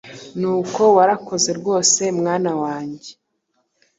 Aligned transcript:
Nuko 0.39 0.81
warakoze 0.97 1.49
rwose 1.59 2.01
mwana 2.19 2.51
wange! 2.61 3.11